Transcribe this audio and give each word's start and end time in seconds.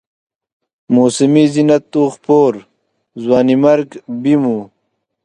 موسمي 0.95 1.43
زینت 1.53 1.91
و 1.99 2.03
خپور، 2.15 2.53
ځوانیمرګ 3.23 3.87
بیم 4.21 4.43
و 4.55 4.55